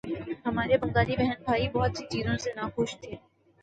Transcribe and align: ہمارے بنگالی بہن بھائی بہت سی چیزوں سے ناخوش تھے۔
ہمارے 0.45 0.77
بنگالی 0.77 1.15
بہن 1.17 1.43
بھائی 1.45 1.67
بہت 1.73 1.91
سی 1.97 2.03
چیزوں 2.11 2.37
سے 2.37 2.49
ناخوش 2.55 2.91
تھے۔ 3.01 3.15